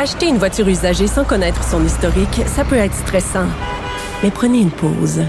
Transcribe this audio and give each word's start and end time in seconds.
Acheter 0.00 0.28
une 0.28 0.38
voiture 0.38 0.68
usagée 0.68 1.08
sans 1.08 1.24
connaître 1.24 1.68
son 1.68 1.84
historique, 1.84 2.42
ça 2.46 2.64
peut 2.64 2.76
être 2.76 2.94
stressant. 2.94 3.48
Mais 4.22 4.30
prenez 4.30 4.60
une 4.60 4.70
pause. 4.70 5.24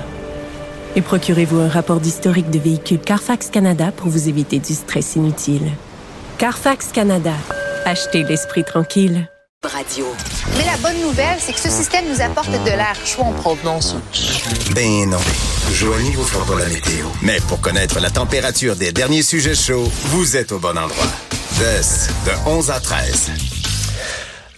Et 0.96 1.02
procurez-vous 1.02 1.58
un 1.58 1.68
rapport 1.68 2.00
d'historique 2.00 2.52
de 2.52 2.60
véhicule 2.60 3.00
Carfax 3.00 3.50
Canada 3.50 3.92
pour 3.92 4.10
vous 4.10 4.30
éviter 4.30 4.60
du 4.60 4.76
stress 4.76 5.16
inutile. 5.16 5.72
Carfax 6.38 6.90
Canada. 6.94 7.34
Achetez 7.84 8.22
l'esprit 8.22 8.64
tranquille. 8.64 9.28
Radio. 9.64 10.06
Mais 10.56 10.66
la 10.66 10.78
bonne 10.78 11.02
nouvelle, 11.02 11.38
c'est 11.40 11.54
que 11.54 11.60
ce 11.60 11.72
système 11.72 12.06
nous 12.08 12.22
apporte 12.22 12.52
de 12.52 12.70
l'air 12.70 12.96
chaud 13.04 13.24
en 13.24 13.32
provenance. 13.32 13.96
Ben 14.76 15.10
non. 15.10 15.18
Joignez 15.74 16.12
vous 16.12 16.24
fera 16.24 16.46
pas 16.46 16.60
la 16.60 16.70
météo. 16.70 17.08
Mais 17.24 17.40
pour 17.48 17.60
connaître 17.60 18.00
la 18.00 18.12
température 18.12 18.76
des 18.76 18.92
derniers 18.92 19.24
sujets 19.24 19.56
chauds, 19.56 19.92
vous 20.12 20.38
êtes 20.38 20.52
au 20.52 20.60
bon 20.60 20.78
endroit. 20.78 21.12
Jess, 21.58 22.10
de 22.28 22.50
11 22.50 22.70
à 22.70 22.80
13. 22.80 23.49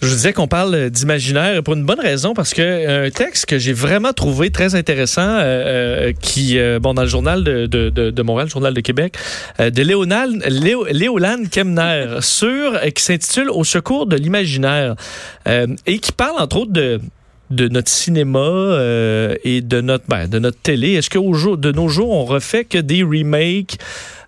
Je 0.02 0.08
vous 0.08 0.16
disais 0.16 0.32
qu'on 0.32 0.48
parle 0.48 0.90
d'imaginaire 0.90 1.62
pour 1.62 1.74
une 1.74 1.84
bonne 1.84 2.00
raison 2.00 2.34
parce 2.34 2.54
que 2.54 2.60
euh, 2.60 3.06
un 3.06 3.10
texte 3.10 3.46
que 3.46 3.60
j'ai 3.60 3.72
vraiment 3.72 4.12
trouvé 4.12 4.50
très 4.50 4.74
intéressant 4.74 5.22
euh, 5.22 6.08
euh, 6.08 6.12
qui 6.20 6.58
bon 6.80 6.92
dans 6.92 7.02
le 7.02 7.08
journal 7.08 7.44
de, 7.44 7.66
de, 7.66 7.88
de, 7.88 8.22
Montréal, 8.22 8.48
le 8.48 8.50
journal 8.50 8.74
de 8.74 8.80
Québec, 8.80 9.16
de 9.60 9.82
Léonal, 9.82 10.42
Léo, 10.48 10.86
Léolane 10.90 11.48
Kemner 11.48 12.16
sur 12.20 12.80
qui 12.80 13.02
s'intitule 13.02 13.48
Au 13.48 13.62
secours 13.62 14.06
de 14.06 14.16
l'imaginaire 14.16 14.96
et 15.46 15.98
qui 16.00 16.10
parle 16.10 16.42
entre 16.42 16.56
autres 16.56 16.72
de 16.72 17.00
de 17.50 17.68
notre 17.68 17.90
cinéma 17.90 18.78
et 19.44 19.60
de 19.60 19.80
notre 19.82 20.04
ben, 20.08 20.26
de 20.26 20.40
notre 20.40 20.58
télé. 20.58 20.94
Est-ce 20.94 21.10
qu'au 21.10 21.32
jour 21.34 21.58
de 21.58 21.70
nos 21.70 21.86
jours 21.86 22.10
on 22.10 22.24
refait 22.24 22.64
que 22.64 22.78
des 22.78 23.04
remakes 23.04 23.78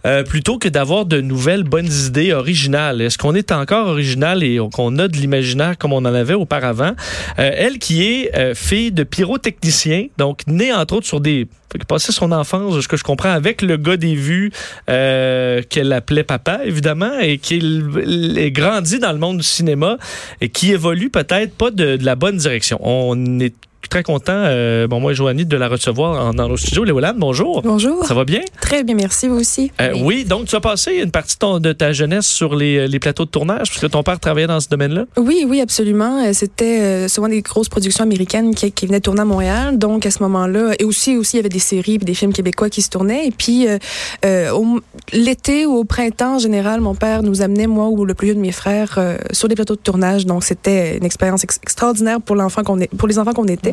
euh, 0.06 0.22
plutôt 0.22 0.58
que 0.58 0.68
d'avoir 0.68 1.06
de 1.06 1.20
nouvelles 1.20 1.64
bonnes 1.64 1.90
idées 2.06 2.32
originales. 2.32 3.00
Est-ce 3.00 3.18
qu'on 3.18 3.34
est 3.34 3.52
encore 3.52 3.88
original 3.88 4.42
et 4.42 4.58
qu'on 4.72 4.98
a 4.98 5.08
de 5.08 5.16
l'imaginaire 5.16 5.78
comme 5.78 5.92
on 5.92 5.98
en 5.98 6.04
avait 6.06 6.34
auparavant? 6.34 6.92
Euh, 7.38 7.50
elle 7.54 7.78
qui 7.78 8.04
est 8.04 8.36
euh, 8.36 8.54
fille 8.54 8.92
de 8.92 9.02
pyrotechnicien, 9.02 10.06
donc 10.18 10.46
née 10.46 10.72
entre 10.72 10.96
autres 10.96 11.06
sur 11.06 11.20
des 11.20 11.48
passait 11.88 12.12
son 12.12 12.30
enfance, 12.30 12.80
ce 12.80 12.86
que 12.86 12.96
je 12.96 13.02
comprends, 13.02 13.32
avec 13.32 13.60
le 13.60 13.76
gars 13.76 13.96
des 13.96 14.14
vues 14.14 14.52
qu'elle 14.86 15.92
appelait 15.92 16.22
papa, 16.22 16.60
évidemment, 16.64 17.18
et 17.18 17.38
qui 17.38 17.56
est 17.56 18.50
grandi 18.52 19.00
dans 19.00 19.10
le 19.10 19.18
monde 19.18 19.38
du 19.38 19.42
cinéma 19.42 19.98
et 20.40 20.50
qui 20.50 20.70
évolue 20.70 21.10
peut-être 21.10 21.52
pas 21.52 21.72
de, 21.72 21.96
de 21.96 22.04
la 22.04 22.14
bonne 22.14 22.36
direction. 22.36 22.78
On 22.80 23.40
est 23.40 23.54
très 23.88 24.02
content, 24.02 24.32
euh, 24.34 24.86
bon, 24.86 25.00
moi 25.00 25.12
et 25.12 25.14
Joanie, 25.14 25.46
de 25.46 25.56
la 25.56 25.68
recevoir 25.68 26.34
dans 26.34 26.48
nos 26.48 26.56
studios. 26.56 26.84
Léolane, 26.84 27.16
bonjour. 27.18 27.62
Bonjour. 27.62 28.04
Ça 28.06 28.14
va 28.14 28.24
bien? 28.24 28.40
Très 28.60 28.82
bien, 28.84 28.94
merci, 28.94 29.28
vous 29.28 29.36
aussi. 29.36 29.70
Euh, 29.80 29.92
oui. 30.02 30.24
donc 30.24 30.46
tu 30.46 30.56
as 30.56 30.60
passé 30.60 31.00
une 31.02 31.10
partie 31.10 31.36
de, 31.38 31.72
ta 31.72 31.92
jeunesse 31.92 32.26
sur 32.26 32.54
les, 32.54 32.86
les, 32.88 32.98
plateaux 32.98 33.24
de 33.24 33.30
tournage, 33.30 33.70
puisque 33.70 33.90
ton 33.90 34.02
père 34.02 34.18
travaillait 34.20 34.46
dans 34.46 34.60
ce 34.60 34.68
domaine-là? 34.68 35.04
Oui, 35.16 35.44
oui, 35.48 35.60
absolument. 35.60 36.24
Euh, 36.24 36.32
c'était 36.32 36.80
euh, 36.80 37.08
souvent 37.08 37.28
des 37.28 37.42
grosses 37.42 37.68
productions 37.68 38.04
américaines 38.04 38.54
qui, 38.54 38.70
qui, 38.72 38.86
venaient 38.86 39.00
tourner 39.00 39.22
à 39.22 39.24
Montréal. 39.24 39.78
Donc, 39.78 40.06
à 40.06 40.10
ce 40.10 40.22
moment-là, 40.22 40.72
et 40.78 40.84
aussi, 40.84 41.16
aussi, 41.16 41.36
il 41.36 41.38
y 41.38 41.40
avait 41.40 41.48
des 41.48 41.58
séries 41.58 41.94
et 41.94 41.98
des 41.98 42.14
films 42.14 42.32
québécois 42.32 42.70
qui 42.70 42.82
se 42.82 42.90
tournaient. 42.90 43.26
Et 43.26 43.30
puis, 43.30 43.66
euh, 43.66 44.78
l'été 45.12 45.66
ou 45.66 45.74
au 45.74 45.84
printemps, 45.84 46.36
en 46.36 46.38
général, 46.38 46.80
mon 46.80 46.94
père 46.94 47.22
nous 47.22 47.42
amenait, 47.42 47.66
moi 47.66 47.88
ou 47.88 48.04
le 48.04 48.14
plus 48.14 48.26
vieux 48.26 48.34
de 48.34 48.40
mes 48.40 48.52
frères, 48.52 48.98
sur 49.32 49.48
des 49.48 49.54
plateaux 49.54 49.76
de 49.76 49.80
tournage. 49.80 50.26
Donc, 50.26 50.44
c'était 50.44 50.96
une 50.96 51.04
expérience 51.04 51.44
extraordinaire 51.44 52.20
pour 52.20 52.36
l'enfant 52.36 52.62
qu'on 52.62 52.80
est, 52.80 52.94
pour 52.96 53.08
les 53.08 53.18
enfants 53.18 53.32
qu'on 53.32 53.46
était. 53.46 53.72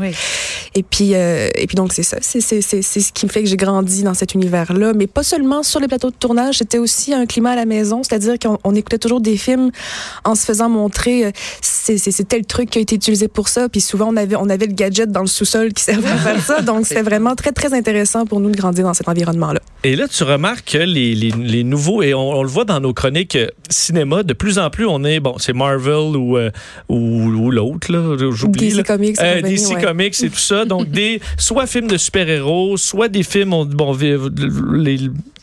Et 0.74 0.84
puis, 0.84 1.16
euh, 1.16 1.50
et 1.56 1.68
puis 1.68 1.76
donc 1.76 1.92
c'est 1.92 2.04
ça, 2.04 2.18
c'est 2.22 2.42
ce 2.42 3.12
qui 3.12 3.26
me 3.26 3.32
fait 3.32 3.44
que 3.44 3.50
j'ai 3.50 3.58
grandi 3.58 4.04
dans 4.04 4.14
cet 4.14 4.34
univers-là, 4.34 4.94
mais 4.94 5.06
pas 5.06 5.24
seulement 5.24 5.64
sur 5.64 5.82
les 5.82 5.88
plateaux 5.88 6.12
de 6.12 6.16
tournage, 6.16 6.60
c'était 6.60 6.78
aussi 6.78 7.14
un 7.14 7.26
climat 7.26 7.52
à 7.52 7.56
la 7.56 7.66
maison, 7.66 8.04
c'est-à-dire 8.04 8.36
qu'on 8.40 8.76
écoutait 8.76 8.98
toujours 8.98 9.20
des 9.20 9.36
films 9.36 9.72
en 10.24 10.34
se 10.34 10.46
faisant 10.46 10.70
montrer 10.70 11.26
euh, 11.26 11.32
c'est 11.62 12.28
tel 12.28 12.46
truc 12.46 12.70
qui 12.70 12.80
a 12.80 12.82
été 12.82 12.96
utilisé 12.96 13.28
pour 13.28 13.50
ça, 13.50 13.68
puis 13.68 13.82
souvent 13.82 14.10
on 14.10 14.16
avait 14.16 14.36
on 14.38 14.50
avait 14.50 14.68
le 14.68 14.74
gadget 14.74 15.12
dans 15.12 15.22
le 15.22 15.28
sous-sol 15.28 15.74
qui 15.74 15.84
servait 15.84 16.10
à 16.10 16.18
faire 16.18 16.42
ça, 16.42 16.62
donc 16.62 16.88
c'était 16.88 17.02
vraiment 17.02 17.36
très 17.36 17.52
très 17.52 17.74
intéressant 17.74 18.26
pour 18.26 18.40
nous 18.40 18.50
de 18.50 18.58
grandir 18.58 18.86
dans 18.86 18.94
cet 18.94 19.10
environnement-là. 19.10 19.60
Et 19.84 19.96
là, 19.96 20.08
tu 20.08 20.24
remarques 20.24 20.72
que 20.72 20.78
les, 20.78 21.16
les, 21.16 21.32
les 21.32 21.64
nouveaux 21.64 22.02
et 22.02 22.14
on, 22.14 22.44
le 22.44 22.50
voit 22.50 22.66
dans 22.66 22.80
nos 22.80 22.94
chroniques 22.94 23.36
euh, 23.36 23.48
cinéma, 23.70 24.24
de 24.24 24.34
plus 24.34 24.58
en 24.58 24.70
plus 24.70 24.86
on 24.86 25.04
est 25.04 25.20
bon, 25.20 25.36
c'est 25.38 25.54
Marvel 25.54 26.16
ou 26.16 26.38
ou, 26.88 26.96
ou 26.98 27.52
l'autre 27.52 27.92
là, 27.92 28.16
j'oublie. 28.32 28.70
DC 28.70 28.86
Comics. 28.86 29.18
DC 29.18 29.82
Comics 29.92 30.24
et 30.24 30.30
tout 30.30 30.38
ça. 30.38 30.66
Donc, 30.66 30.90
des, 30.90 31.22
soit 31.38 31.68
films 31.68 31.88
de 31.88 31.98
super-héros, 31.98 32.78
soit 32.78 33.10
des 33.10 33.24
films, 33.24 33.66
bon, 33.66 33.96
les, 34.74 35.00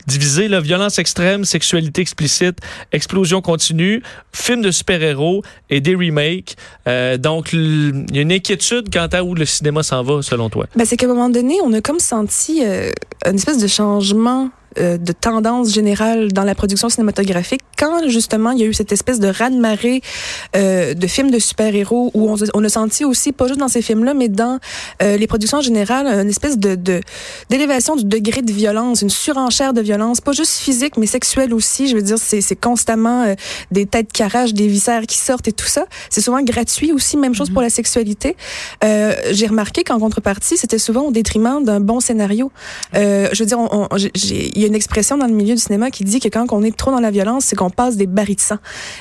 divisés, 0.06 0.48
la 0.48 0.60
violence 0.60 0.98
extrême, 0.98 1.44
sexualité 1.44 2.00
explicite, 2.00 2.58
explosion 2.92 3.42
continue, 3.42 4.02
films 4.32 4.62
de 4.62 4.70
super-héros 4.70 5.42
et 5.68 5.80
des 5.80 5.94
remakes. 5.94 6.56
Euh, 6.86 7.18
donc, 7.18 7.52
il 7.52 8.06
y 8.12 8.18
a 8.18 8.22
une 8.22 8.32
inquiétude 8.32 8.92
quant 8.92 9.08
à 9.12 9.22
où 9.22 9.34
le 9.34 9.44
cinéma 9.44 9.82
s'en 9.82 10.02
va, 10.02 10.22
selon 10.22 10.48
toi. 10.48 10.66
Ben, 10.76 10.86
c'est 10.86 10.96
qu'à 10.96 11.06
un 11.06 11.10
moment 11.10 11.28
donné, 11.28 11.56
on 11.62 11.72
a 11.74 11.82
comme 11.82 12.00
senti 12.00 12.64
euh, 12.64 12.90
une 13.26 13.36
espèce 13.36 13.58
de 13.58 13.66
changement 13.66 14.50
de 14.76 15.12
tendance 15.12 15.72
générale 15.72 16.32
dans 16.32 16.44
la 16.44 16.54
production 16.54 16.88
cinématographique 16.88 17.62
quand 17.78 18.08
justement 18.08 18.50
il 18.50 18.60
y 18.60 18.62
a 18.62 18.66
eu 18.66 18.74
cette 18.74 18.92
espèce 18.92 19.20
de 19.20 19.28
raz-de-marée 19.28 20.02
euh, 20.56 20.94
de 20.94 21.06
films 21.06 21.30
de 21.30 21.38
super-héros 21.38 22.10
où 22.14 22.30
on, 22.30 22.36
on, 22.54 22.64
a 22.64 22.68
senti 22.68 23.04
aussi, 23.04 23.32
pas 23.32 23.46
juste 23.46 23.60
dans 23.60 23.68
ces 23.68 23.82
films-là, 23.82 24.14
mais 24.14 24.28
dans 24.28 24.58
euh, 25.02 25.16
les 25.16 25.26
productions 25.26 25.58
en 25.58 25.62
général, 25.62 26.06
une 26.06 26.28
espèce 26.28 26.58
de 26.58 26.76
d'élévation 27.48 27.96
du 27.96 28.04
degré 28.04 28.42
de 28.42 28.52
violence, 28.52 29.02
une 29.02 29.10
surenchère 29.10 29.72
de 29.72 29.80
violence, 29.80 30.20
pas 30.20 30.32
juste 30.32 30.58
physique, 30.58 30.96
mais 30.96 31.06
sexuelle 31.06 31.54
aussi. 31.54 31.88
Je 31.88 31.96
veux 31.96 32.02
dire, 32.02 32.16
c'est 32.18 32.56
constamment 32.56 33.22
euh, 33.24 33.34
des 33.70 33.86
têtes 33.86 34.12
qui 34.12 34.22
arrachent, 34.22 34.54
des 34.54 34.68
viscères 34.68 35.02
qui 35.02 35.18
sortent 35.18 35.48
et 35.48 35.52
tout 35.52 35.66
ça. 35.66 35.86
C'est 36.10 36.20
souvent 36.20 36.42
gratuit 36.42 36.92
aussi, 36.92 37.16
même 37.16 37.34
chose 37.34 37.50
pour 37.50 37.62
la 37.62 37.70
sexualité. 37.70 38.36
Euh, 38.84 39.14
J'ai 39.30 39.46
remarqué 39.46 39.84
qu'en 39.84 39.98
contrepartie, 39.98 40.56
c'était 40.56 40.78
souvent 40.78 41.02
au 41.02 41.10
détriment 41.10 41.64
d'un 41.64 41.80
bon 41.80 42.00
scénario. 42.00 42.50
Euh, 42.94 43.28
je 43.32 43.42
veux 43.42 43.46
dire, 43.46 43.58
on, 43.58 43.88
on, 43.90 43.96
il 44.58 44.62
y 44.62 44.64
a 44.64 44.66
une 44.66 44.74
expression 44.74 45.16
dans 45.16 45.28
le 45.28 45.32
milieu 45.32 45.54
du 45.54 45.60
cinéma 45.60 45.92
qui 45.92 46.02
dit 46.02 46.18
que 46.18 46.28
quand 46.28 46.46
on 46.50 46.64
est 46.64 46.76
trop 46.76 46.90
dans 46.90 46.98
la 46.98 47.12
violence, 47.12 47.44
c'est 47.44 47.54
qu'on 47.54 47.70
passe 47.70 47.96
des 47.96 48.08
barils 48.08 48.34
de 48.34 48.40
sang. 48.40 48.56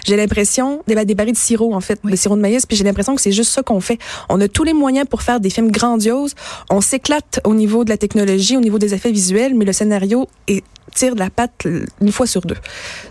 J'ai 0.06 0.16
l'impression, 0.16 0.84
des, 0.86 1.04
des 1.04 1.16
barils 1.16 1.34
de 1.34 1.38
sirop, 1.38 1.74
en 1.74 1.82
fait, 1.82 2.00
de 2.04 2.16
sirop 2.16 2.36
de 2.36 2.42
maïs, 2.42 2.68
puis 2.68 2.78
j'ai 2.78 2.84
l'impression 2.84 3.16
que 3.16 3.22
c'est 3.22 3.32
juste 3.32 3.52
ça 3.52 3.64
qu'on 3.64 3.82
fait. 3.82 3.98
On 4.30 4.40
a 4.40 4.48
tous 4.48 4.64
les 4.64 4.74
moyens 4.74 5.08
pour 5.10 5.24
faire 5.24 5.40
des 5.40 5.50
films 5.50 5.72
grandioses. 5.72 6.36
On 6.70 6.80
s'éclate 6.80 7.40
au 7.44 7.56
niveau 7.56 7.84
de 7.84 7.90
la 7.90 7.98
technologie, 7.98 8.56
au 8.56 8.62
niveau 8.62 8.78
des 8.78 8.94
effets 8.94 9.12
visuels, 9.12 9.56
mais 9.56 9.66
le 9.66 9.74
scénario 9.74 10.28
est 10.48 10.64
tire 10.98 11.14
de 11.14 11.20
la 11.20 11.30
patte 11.30 11.68
une 12.02 12.12
fois 12.12 12.26
sur 12.26 12.42
deux. 12.42 12.58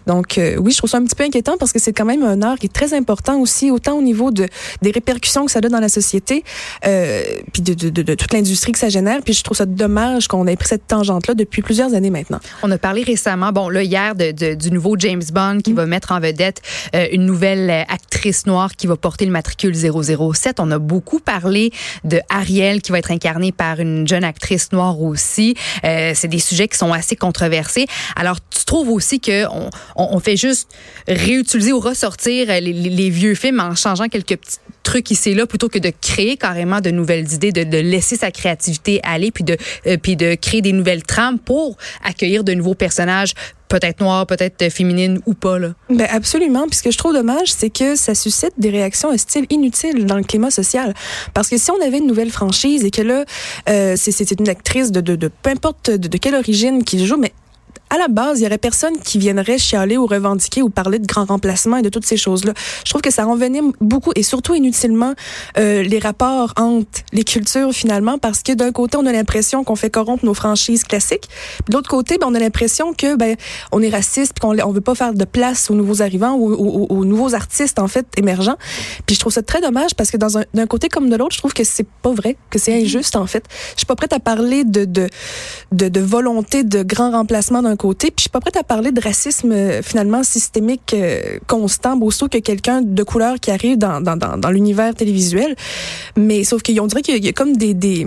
Donc 0.06 0.38
euh, 0.38 0.56
oui, 0.56 0.72
je 0.72 0.78
trouve 0.78 0.90
ça 0.90 0.98
un 0.98 1.04
petit 1.04 1.14
peu 1.14 1.22
inquiétant 1.22 1.56
parce 1.56 1.72
que 1.72 1.78
c'est 1.78 1.92
quand 1.92 2.04
même 2.04 2.24
un 2.24 2.42
art 2.42 2.58
qui 2.58 2.66
est 2.66 2.72
très 2.72 2.94
important 2.94 3.38
aussi, 3.38 3.70
autant 3.70 3.96
au 3.96 4.02
niveau 4.02 4.32
de 4.32 4.48
des 4.82 4.90
répercussions 4.90 5.46
que 5.46 5.52
ça 5.52 5.60
a 5.60 5.68
dans 5.68 5.80
la 5.80 5.88
société, 5.88 6.44
euh, 6.84 7.22
puis 7.52 7.62
de, 7.62 7.74
de, 7.74 8.02
de, 8.02 8.14
toute 8.14 8.32
l'industrie 8.32 8.72
que 8.72 8.78
ça 8.78 8.88
génère. 8.88 9.20
Puis 9.24 9.34
je 9.34 9.42
trouve 9.42 9.56
ça 9.56 9.66
dommage 9.66 10.26
qu'on 10.26 10.46
ait 10.46 10.56
pris 10.56 10.68
cette 10.68 10.86
tangente-là 10.86 11.34
depuis 11.34 11.62
plusieurs 11.62 11.94
années 11.94 12.10
maintenant. 12.10 12.40
On 12.62 12.70
a 12.70 12.78
parlé 12.78 13.02
récemment, 13.02 13.52
bon 13.52 13.68
là 13.68 13.82
hier, 13.82 14.14
de, 14.14 14.54
du 14.54 14.70
nouveau 14.72 14.96
James 14.98 15.22
Bond 15.32 15.58
qui 15.62 15.72
mm. 15.72 15.76
va 15.76 15.86
mettre 15.86 16.12
en 16.12 16.20
vedette 16.20 16.62
euh, 16.94 17.06
une 17.12 17.24
nouvelle 17.24 17.70
actrice 17.70 18.46
noire 18.46 18.74
qui 18.74 18.88
va 18.88 18.96
porter 18.96 19.26
le 19.26 19.32
matricule 19.32 19.74
007. 19.74 20.58
On 20.58 20.70
a 20.72 20.78
beaucoup 20.78 21.20
parlé 21.20 21.70
de 22.04 22.20
Ariel 22.30 22.82
qui 22.82 22.90
va 22.90 22.98
être 22.98 23.12
incarnée 23.12 23.52
par 23.52 23.78
une 23.78 24.08
jeune 24.08 24.24
actrice 24.24 24.72
noire 24.72 25.00
aussi. 25.00 25.54
C'est 25.82 26.28
des 26.28 26.38
sujets 26.38 26.68
qui 26.68 26.76
sont 26.76 26.92
assez 26.92 27.16
controversés 27.16 27.75
alors, 28.16 28.38
tu 28.50 28.64
trouves 28.64 28.90
aussi 28.90 29.20
que 29.20 29.46
on, 29.46 29.70
on 29.96 30.20
fait 30.20 30.36
juste 30.36 30.70
réutiliser 31.06 31.72
ou 31.72 31.80
ressortir 31.80 32.48
les, 32.60 33.10
vieux 33.10 33.34
films 33.34 33.60
en 33.60 33.74
changeant 33.74 34.08
quelques 34.08 34.36
petits 34.36 34.58
trucs 34.82 35.10
ici 35.10 35.30
et 35.30 35.34
là 35.34 35.46
plutôt 35.46 35.68
que 35.68 35.78
de 35.78 35.92
créer 36.00 36.36
carrément 36.36 36.80
de 36.80 36.90
nouvelles 36.90 37.32
idées, 37.32 37.52
de, 37.52 37.78
laisser 37.78 38.16
sa 38.16 38.30
créativité 38.30 39.00
aller, 39.02 39.30
puis 39.30 39.44
de, 39.44 39.56
euh, 39.86 39.96
puis 40.00 40.16
de 40.16 40.34
créer 40.34 40.62
des 40.62 40.72
nouvelles 40.72 41.02
trames 41.02 41.38
pour 41.38 41.76
accueillir 42.04 42.44
de 42.44 42.54
nouveaux 42.54 42.74
personnages 42.74 43.34
peut-être 43.68 44.00
noirs, 44.00 44.26
peut-être 44.26 44.70
féminines 44.70 45.20
ou 45.26 45.34
pas. 45.34 45.58
Là. 45.58 45.70
Ben 45.90 46.06
absolument. 46.10 46.66
Puis 46.68 46.78
ce 46.78 46.82
que 46.84 46.90
je 46.90 46.98
trouve 46.98 47.12
dommage, 47.12 47.52
c'est 47.52 47.70
que 47.70 47.96
ça 47.96 48.14
suscite 48.14 48.52
des 48.58 48.70
réactions 48.70 49.08
hostiles 49.08 49.46
inutiles 49.50 50.06
dans 50.06 50.16
le 50.16 50.22
climat 50.22 50.50
social. 50.50 50.94
Parce 51.34 51.48
que 51.48 51.58
si 51.58 51.70
on 51.72 51.80
avait 51.82 51.98
une 51.98 52.06
nouvelle 52.06 52.30
franchise 52.30 52.84
et 52.84 52.92
que 52.92 53.02
là, 53.02 53.24
euh, 53.68 53.94
c'est 53.96 54.30
une 54.38 54.48
actrice 54.48 54.92
de, 54.92 55.00
de, 55.00 55.16
de 55.16 55.30
peu 55.42 55.50
importe 55.50 55.90
de, 55.90 56.08
de 56.08 56.18
quelle 56.18 56.36
origine 56.36 56.84
qui 56.84 57.04
joue, 57.04 57.16
mais 57.16 57.32
à 57.90 57.98
la 57.98 58.08
base, 58.08 58.40
il 58.40 58.44
y 58.44 58.46
aurait 58.46 58.58
personne 58.58 58.98
qui 58.98 59.18
viendrait 59.18 59.58
chialer 59.58 59.96
ou 59.96 60.06
revendiquer 60.06 60.62
ou 60.62 60.70
parler 60.70 60.98
de 60.98 61.06
grands 61.06 61.24
remplacements 61.24 61.76
et 61.76 61.82
de 61.82 61.88
toutes 61.88 62.04
ces 62.06 62.16
choses-là. 62.16 62.52
Je 62.84 62.90
trouve 62.90 63.02
que 63.02 63.12
ça 63.12 63.26
envenime 63.26 63.72
beaucoup 63.80 64.12
et 64.16 64.22
surtout 64.22 64.54
inutilement 64.54 65.14
euh, 65.58 65.82
les 65.82 65.98
rapports 65.98 66.52
entre 66.56 67.02
les 67.12 67.24
cultures 67.24 67.72
finalement 67.72 68.18
parce 68.18 68.42
que 68.42 68.52
d'un 68.52 68.72
côté, 68.72 68.96
on 68.96 69.06
a 69.06 69.12
l'impression 69.12 69.62
qu'on 69.64 69.76
fait 69.76 69.90
corrompre 69.90 70.24
nos 70.24 70.34
franchises 70.34 70.84
classiques, 70.84 71.28
de 71.68 71.74
l'autre 71.74 71.88
côté, 71.88 72.18
ben, 72.18 72.26
on 72.28 72.34
a 72.34 72.38
l'impression 72.38 72.92
que 72.92 73.16
ben 73.16 73.36
on 73.72 73.82
est 73.82 73.88
raciste 73.88 74.38
qu'on 74.38 74.58
on 74.58 74.72
veut 74.72 74.80
pas 74.80 74.94
faire 74.94 75.14
de 75.14 75.24
place 75.24 75.70
aux 75.70 75.74
nouveaux 75.74 76.02
arrivants 76.02 76.34
ou 76.34 76.52
aux, 76.52 76.86
aux, 76.90 77.04
nouveaux 77.04 77.34
artistes 77.34 77.78
en 77.78 77.88
fait 77.88 78.06
émergents. 78.16 78.56
Puis 79.06 79.14
je 79.14 79.20
trouve 79.20 79.32
ça 79.32 79.42
très 79.42 79.60
dommage 79.60 79.94
parce 79.94 80.10
que 80.10 80.16
dans 80.16 80.38
un 80.38 80.44
d'un 80.54 80.66
côté 80.66 80.88
comme 80.88 81.08
de 81.08 81.16
l'autre, 81.16 81.34
je 81.34 81.38
trouve 81.38 81.52
que 81.52 81.64
c'est 81.64 81.86
pas 82.02 82.12
vrai, 82.12 82.36
que 82.50 82.58
c'est 82.58 82.74
injuste 82.74 83.16
en 83.16 83.26
fait. 83.26 83.44
Je 83.72 83.78
suis 83.78 83.86
pas 83.86 83.96
prête 83.96 84.12
à 84.12 84.20
parler 84.20 84.64
de 84.64 84.84
de 84.84 85.08
de, 85.72 85.88
de 85.88 86.00
volonté 86.00 86.64
de 86.64 86.82
grands 86.82 87.10
remplacements 87.10 87.62
d'un 87.62 87.76
côté 87.76 87.85
côté. 87.86 88.08
Puis 88.08 88.16
je 88.18 88.22
suis 88.22 88.30
pas 88.30 88.40
prête 88.40 88.56
à 88.56 88.64
parler 88.64 88.90
de 88.90 89.00
racisme 89.00 89.52
euh, 89.52 89.82
finalement 89.82 90.22
systémique 90.24 90.92
euh, 90.94 91.38
constant, 91.46 91.98
aussitôt 92.00 92.28
que 92.28 92.38
quelqu'un 92.38 92.82
de 92.82 93.02
couleur 93.04 93.38
qui 93.38 93.50
arrive 93.50 93.78
dans, 93.78 94.00
dans, 94.00 94.16
dans, 94.16 94.50
l'univers 94.50 94.94
télévisuel. 94.94 95.54
Mais 96.16 96.42
sauf 96.42 96.62
qu'on 96.62 96.86
dirait 96.86 97.02
qu'il 97.02 97.24
y 97.24 97.28
a 97.28 97.32
comme 97.32 97.56
des, 97.56 97.74
des 97.74 98.06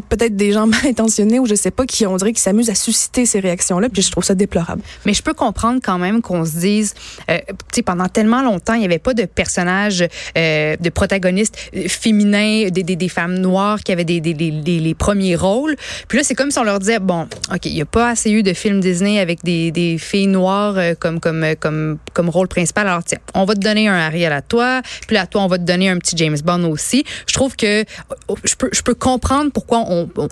peut-être 0.00 0.36
des 0.36 0.52
gens 0.52 0.66
mal 0.66 0.86
intentionnés 0.86 1.38
ou 1.38 1.46
je 1.46 1.54
sais 1.54 1.70
pas 1.70 1.86
qui 1.86 2.06
on 2.06 2.16
dirait 2.16 2.32
qui 2.32 2.40
s'amusent 2.40 2.70
à 2.70 2.74
susciter 2.74 3.26
ces 3.26 3.40
réactions-là, 3.40 3.88
puis 3.88 4.02
je 4.02 4.10
trouve 4.10 4.24
ça 4.24 4.34
déplorable. 4.34 4.82
Mais 5.04 5.14
je 5.14 5.22
peux 5.22 5.34
comprendre 5.34 5.80
quand 5.82 5.98
même 5.98 6.22
qu'on 6.22 6.44
se 6.44 6.58
dise, 6.58 6.94
euh, 7.30 7.38
tu 7.48 7.54
sais, 7.76 7.82
pendant 7.82 8.08
tellement 8.08 8.42
longtemps, 8.42 8.74
il 8.74 8.80
n'y 8.80 8.84
avait 8.84 8.98
pas 8.98 9.14
de 9.14 9.24
personnages, 9.24 10.06
euh, 10.36 10.76
de 10.76 10.90
protagonistes 10.90 11.70
euh, 11.74 11.88
féminins, 11.88 12.68
des, 12.70 12.82
des, 12.82 12.96
des, 12.96 13.08
femmes 13.08 13.38
noires 13.38 13.80
qui 13.80 13.92
avaient 13.92 14.04
des, 14.04 14.20
des, 14.20 14.34
des, 14.34 14.50
les 14.50 14.94
premiers 14.94 15.36
rôles. 15.36 15.76
Puis 16.08 16.18
là, 16.18 16.24
c'est 16.24 16.34
comme 16.34 16.50
si 16.50 16.58
on 16.58 16.64
leur 16.64 16.78
disait, 16.78 16.98
bon, 16.98 17.26
ok, 17.52 17.64
il 17.64 17.74
n'y 17.74 17.82
a 17.82 17.86
pas 17.86 18.10
assez 18.10 18.30
eu 18.30 18.42
de 18.42 18.52
films 18.52 18.80
Disney 18.80 19.18
avec 19.18 19.44
des, 19.44 19.70
des 19.70 19.98
filles 19.98 20.26
noires 20.26 20.76
euh, 20.76 20.94
comme 20.98 21.20
comme 21.20 21.44
comme 21.60 21.98
comme 22.12 22.28
rôle 22.28 22.48
principal. 22.48 22.88
Alors 22.88 23.04
tiens, 23.04 23.18
on 23.34 23.44
va 23.44 23.54
te 23.54 23.60
donner 23.60 23.88
un 23.88 23.94
Ariel 23.94 24.32
à 24.32 24.42
toi, 24.42 24.82
puis 25.06 25.16
à 25.16 25.26
toi 25.26 25.42
on 25.42 25.46
va 25.46 25.58
te 25.58 25.64
donner 25.64 25.88
un 25.88 25.98
petit 25.98 26.16
James 26.16 26.38
Bond 26.44 26.64
aussi. 26.64 27.04
Je 27.26 27.34
trouve 27.34 27.56
que 27.56 27.84
je 28.44 28.54
peux 28.56 28.70
je 28.72 28.82
peux 28.82 28.94
comprendre 28.94 29.50
pourquoi 29.52 29.80
on 29.88 30.28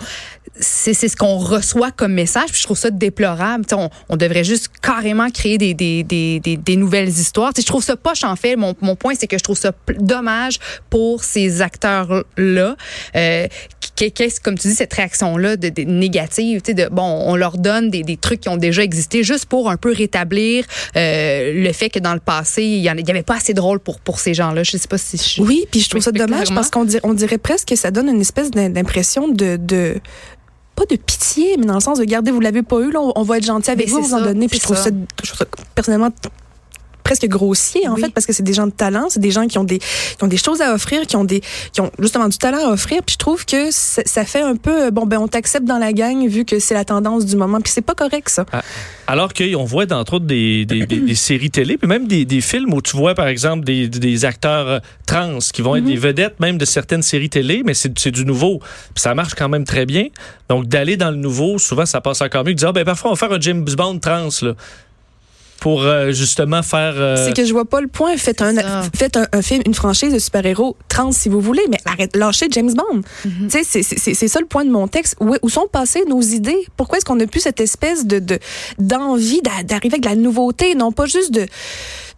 c'est 0.61 0.95
ce 0.95 1.17
qu'on 1.17 1.39
reçoit 1.39 1.91
comme 1.91 2.13
message. 2.13 2.51
Puis 2.51 2.61
je 2.61 2.65
trouve 2.65 2.79
ça 2.79 2.91
déplorable. 2.91 3.65
On, 4.09 4.17
devrait 4.17 4.45
juste 4.45 4.71
carrément 4.81 5.29
créer 5.31 5.59
des, 5.59 5.75
des, 5.75 6.03
des, 6.05 6.41
des, 6.41 6.77
nouvelles 6.77 7.09
histoires. 7.09 7.53
Je 7.57 7.65
trouve 7.65 7.83
ça 7.83 7.97
poche 7.97 8.25
en 8.25 8.37
fait. 8.37 8.57
Mon, 8.57 8.75
mon 8.81 8.95
point, 8.95 9.15
c'est 9.19 9.27
que 9.27 9.39
je 9.39 9.43
trouve 9.43 9.59
ça 9.59 9.73
dommage 9.99 10.59
pour 10.91 11.25
ces 11.25 11.61
acteurs-là. 11.61 12.77
Euh, 13.17 13.49
Qu'est-ce, 13.97 14.41
comme 14.41 14.59
tu 14.59 14.69
dis, 14.69 14.75
cette 14.75 14.93
réaction-là 14.93 15.57
de, 15.57 15.69
de 15.69 15.83
négative, 15.83 16.63
de 16.63 16.89
bon, 16.91 17.03
on 17.03 17.37
leur 17.37 17.59
donne 17.59 17.91
des, 17.91 18.03
des 18.03 18.17
trucs 18.17 18.41
qui 18.41 18.49
ont 18.49 18.57
déjà 18.57 18.83
existé 18.83 19.23
juste 19.23 19.47
pour 19.47 19.71
un 19.71 19.77
peu 19.77 19.93
rétablir 19.93 20.65
euh, 20.97 21.53
le 21.55 21.73
fait 21.73 21.91
que 21.91 21.99
dans 21.99 22.15
le 22.15 22.21
passé, 22.21 22.63
il 22.65 22.83
y, 22.83 22.91
en, 22.91 22.97
il 22.97 23.07
y 23.07 23.11
avait 23.11 23.23
pas 23.23 23.37
assez 23.37 23.55
de 23.55 23.61
rôle 23.61 23.79
pour 23.79 24.01
pour 24.01 24.19
ces 24.19 24.35
gens-là. 24.35 24.63
Je 24.63 24.77
sais 24.77 24.89
pas 24.89 24.99
si 24.99 25.17
je, 25.17 25.43
oui, 25.43 25.67
puis 25.71 25.81
je 25.81 25.89
trouve 25.89 26.03
ça 26.03 26.13
dommage 26.13 26.53
parce 26.55 26.71
qu'on 26.71 26.85
dirait, 26.85 27.01
on 27.05 27.15
dirait 27.15 27.39
presque 27.39 27.69
que 27.69 27.77
ça 27.77 27.91
donne 27.91 28.09
une 28.09 28.21
espèce 28.21 28.51
d'impression 28.51 29.29
de, 29.29 29.57
de 29.57 30.01
pas 30.75 30.85
de 30.91 30.97
pitié, 30.97 31.57
mais 31.59 31.67
dans 31.67 31.75
le 31.75 31.81
sens 31.81 31.99
de 31.99 32.05
garder, 32.05 32.31
vous 32.31 32.41
l'avez 32.41 32.63
pas 32.63 32.81
eu, 32.81 32.91
là, 32.91 33.01
on 33.01 33.23
va 33.23 33.39
être 33.39 33.47
gentil 33.47 33.71
avec 33.71 33.87
mais 33.87 33.93
vous, 33.93 34.03
vous 34.03 34.15
en 34.15 34.23
donner. 34.23 34.49
Puis 34.49 34.59
je 34.59 34.65
trouve 34.65 34.77
ça, 34.77 34.91
je 35.23 35.29
trouve 35.29 35.39
ça 35.39 35.47
personnellement 35.75 36.11
presque 37.05 37.27
grossier 37.29 37.87
en 37.87 37.95
oui. 37.95 38.01
fait 38.01 38.13
parce 38.13 38.27
que 38.27 38.33
c'est 38.33 38.43
des 38.43 38.55
gens 38.55 38.67
de 38.67 38.73
talent, 38.73 39.07
c'est 39.11 39.21
des 39.21 39.31
gens 39.31 39.47
qui 39.47 39.59
ont 39.59 39.65
des 39.65 39.79
qui 39.79 40.23
ont 40.23 40.27
des 40.27 40.37
choses 40.37 40.61
à 40.61 40.75
offrir, 40.75 41.07
qui 41.07 41.17
ont 41.17 41.25
des 41.25 41.43
qui 41.73 41.81
ont 41.81 41.93
justement 42.01 42.29
du 42.29 42.39
talent 42.39 42.69
à 42.69 42.73
offrir. 42.73 43.03
Puis 43.05 43.15
je 43.15 43.19
trouve 43.19 43.45
que 43.45 43.71
ça 43.71 44.25
fait 44.25 44.41
un 44.41 44.57
peu 44.57 44.91
bon 44.91 45.07
ben 45.07 45.19
on 45.19 45.29
t'accepte 45.29 45.67
dans 45.67 45.79
la 45.79 45.93
gang 45.93 46.27
vu 46.27 46.45
que 46.45 46.59
c'est 46.59 46.75
la 46.75 46.85
tendance 46.85 47.27
du 47.27 47.37
moment. 47.37 47.61
Puis 47.61 47.73
c'est 47.73 47.83
pas 47.83 47.95
correct 47.95 48.29
ça. 48.31 48.47
Ah, 48.53 48.63
alors 49.07 49.33
qu'on 49.35 49.65
voit 49.65 49.87
d'entre 49.87 50.15
autres 50.15 50.25
des, 50.25 50.65
des, 50.65 50.87
des, 50.87 51.01
des, 51.01 51.15
séries 51.15 51.51
télé, 51.51 51.77
puis 51.77 51.87
même 51.87 52.07
des, 52.07 52.25
des 52.25 52.41
films 52.41 52.73
où 52.73 52.81
tu 52.81 52.97
vois 52.97 53.15
par 53.15 53.29
exemple 53.29 53.65
des, 53.65 53.89
des 53.89 54.25
acteurs 54.25 54.81
trans 55.07 55.39
qui 55.53 55.61
vont 55.61 55.77
être 55.77 55.85
mm 55.85 55.87
-hmm. 55.87 55.91
des 55.91 55.97
vedettes 55.97 56.41
même 56.41 56.57
de 56.59 56.65
certaines 56.65 57.03
séries 57.03 57.29
télé, 57.29 57.63
mais 57.65 57.75
c'est 57.75 58.11
du 58.11 58.25
nouveau. 58.25 58.59
Puis 58.95 59.03
ça 59.03 59.15
marche 59.15 59.35
quand 59.35 59.51
même 59.51 59.65
très 59.65 59.85
bien. 59.85 60.07
Donc 60.49 60.67
d'aller 60.69 60.97
dans 60.97 61.11
le 61.11 61.17
nouveau, 61.17 61.59
souvent 61.59 61.87
ça 61.87 62.01
passe 62.01 62.23
encore 62.23 62.45
mieux. 62.45 62.55
Que 62.55 62.59
dire 62.59 62.69
ah, 62.69 62.73
ben 62.73 62.85
parfois 62.85 63.11
on 63.11 63.15
va 63.15 63.19
faire 63.19 63.33
un 63.37 63.41
James 63.41 63.65
Bond 63.65 63.99
trans 63.99 64.29
là 64.43 64.55
pour 65.61 65.83
euh, 65.83 66.13
justement 66.13 66.63
faire. 66.63 66.95
Euh... 66.97 67.17
C'est 67.17 67.35
que 67.35 67.45
je 67.45 67.53
vois 67.53 67.65
pas 67.65 67.81
le 67.81 67.89
point. 67.89 68.17
Faites 68.17 68.43
un, 68.43 68.55
faites 68.95 69.17
un, 69.17 69.27
un, 69.33 69.43
film, 69.43 69.63
une 69.67 69.75
franchise 69.75 70.13
de 70.13 70.19
super-héros 70.19 70.77
trans 70.89 71.13
si 71.13 71.29
vous 71.29 71.41
voulez, 71.41 71.63
mais 71.71 71.79
arrête, 71.85 72.17
lâchez 72.17 72.47
James 72.51 72.73
Bond. 72.73 73.03
Mm 73.25 73.29
-hmm. 73.29 73.51
Tu 73.51 73.65
sais, 73.65 74.15
c'est 74.15 74.29
ça 74.29 74.41
le 74.41 74.47
point 74.47 74.65
de 74.65 74.71
mon 74.71 74.89
texte. 74.89 75.17
Où, 75.21 75.35
où 75.43 75.49
sont 75.49 75.69
passées 75.71 76.05
nos 76.09 76.21
idées? 76.21 76.67
Pourquoi 76.77 76.99
est-ce 76.99 77.05
qu'on 77.05 77.17
n'a 77.17 77.27
plus 77.27 77.41
cette 77.41 77.61
espèce 77.61 78.07
de 78.07 78.19
d'envie 78.79 79.41
de, 79.43 79.65
d'arriver 79.65 79.95
avec 79.95 80.03
de 80.03 80.09
la 80.09 80.17
nouveauté, 80.17 80.75
non 80.75 80.93
pas 80.93 81.07
juste 81.07 81.33
de 81.33 81.47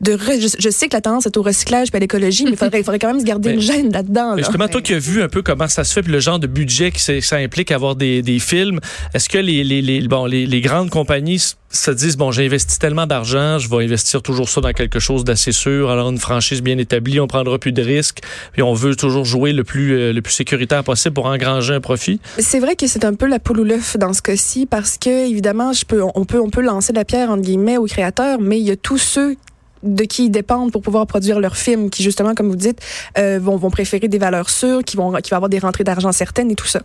de 0.01 0.13
re, 0.13 0.41
je, 0.41 0.49
je, 0.59 0.71
sais 0.71 0.89
que 0.89 0.97
la 0.97 1.01
tendance 1.01 1.27
est 1.27 1.37
au 1.37 1.43
recyclage 1.43 1.89
et 1.93 1.97
à 1.97 1.99
l'écologie, 1.99 2.45
mais 2.45 2.51
il 2.51 2.57
faudrait, 2.57 2.83
faudrait 2.83 2.99
quand 2.99 3.13
même 3.13 3.21
se 3.21 3.25
garder 3.25 3.49
mais, 3.51 3.55
une 3.55 3.61
gêne 3.61 3.93
là-dedans. 3.93 4.35
Là. 4.35 4.39
Justement, 4.39 4.69
toi 4.69 4.83
qui 4.83 4.95
as 4.95 4.99
vu 4.99 5.23
un 5.23 5.29
peu 5.29 5.43
comment 5.43 5.69
ça 5.69 5.85
se 5.85 5.93
fait, 5.93 6.03
puis 6.03 6.13
le 6.13 6.21
genre 6.21 6.39
de 6.39 6.47
budget 6.47 6.91
que 6.91 7.21
ça 7.21 7.37
implique 7.37 7.71
avoir 7.71 7.97
des, 7.97 8.23
des 8.23 8.39
films, 8.39 8.81
est-ce 9.15 9.29
que 9.29 9.39
les, 9.39 9.65
les, 9.65 9.81
les, 9.81 10.07
bon, 10.07 10.27
les, 10.27 10.47
les 10.47 10.61
grandes 10.61 10.91
compagnies 10.91 11.41
se 11.71 11.91
disent, 11.91 12.17
bon, 12.17 12.31
j'ai 12.31 12.47
investi 12.47 12.79
tellement 12.79 13.07
d'argent, 13.07 13.59
je 13.59 13.69
vais 13.69 13.85
investir 13.85 14.23
toujours 14.23 14.49
ça 14.49 14.61
dans 14.61 14.73
quelque 14.73 14.99
chose 14.99 15.25
d'assez 15.25 15.53
sûr, 15.53 15.91
alors 15.91 16.09
une 16.09 16.19
franchise 16.19 16.63
bien 16.63 16.79
établie, 16.79 17.21
on 17.21 17.27
prendra 17.27 17.59
plus 17.59 17.73
de 17.73 17.83
risques, 17.83 18.21
puis 18.53 18.63
on 18.63 18.73
veut 18.73 18.97
toujours 18.97 19.25
jouer 19.25 19.53
le 19.53 19.65
plus, 19.65 19.93
euh, 19.93 20.13
le 20.13 20.23
plus 20.23 20.33
sécuritaire 20.33 20.85
possible 20.85 21.15
pour 21.15 21.27
engranger 21.27 21.75
un 21.75 21.81
profit? 21.81 22.21
C'est 22.39 22.61
vrai 22.61 22.77
que 22.77 22.87
c'est 22.87 23.05
un 23.05 23.15
peu 23.15 23.27
la 23.27 23.39
poule 23.39 23.61
ou 23.61 23.65
l'œuf 23.65 23.97
dans 23.97 24.13
ce 24.13 24.23
cas-ci, 24.23 24.67
parce 24.67 24.97
que, 24.97 25.29
évidemment, 25.29 25.73
je 25.73 25.85
peux, 25.85 26.03
on, 26.15 26.25
peut, 26.25 26.41
on 26.41 26.51
peut 26.51 26.63
lancer 26.63 26.93
la 26.93 27.05
pierre, 27.05 27.31
entre 27.31 27.43
guillemets, 27.43 27.77
aux 27.77 27.87
créateurs, 27.87 28.41
mais 28.41 28.59
il 28.59 28.67
y 28.67 28.71
a 28.71 28.77
tous 28.77 28.99
ceux 28.99 29.37
de 29.83 30.05
qui 30.05 30.27
ils 30.27 30.31
dépendent 30.31 30.73
pour 30.73 30.83
pouvoir 30.83 31.07
produire 31.07 31.39
leurs 31.39 31.57
films, 31.57 31.91
qui 31.91 32.03
justement, 32.03 32.35
comme 32.35 32.49
vous 32.49 32.57
dites, 32.57 32.81
euh, 33.19 33.39
vont, 33.41 33.57
vont 33.57 33.71
préférer 33.71 34.09
des 34.09 34.19
valeurs 34.19 34.51
sûres, 34.51 34.83
qui 34.83 34.97
vont, 34.97 35.13
qui 35.13 35.31
vont 35.31 35.37
avoir 35.37 35.49
des 35.49 35.59
rentrées 35.59 35.85
d'argent 35.85 36.13
certaines 36.13 36.51
et 36.51 36.55
tout 36.55 36.67
ça. 36.67 36.81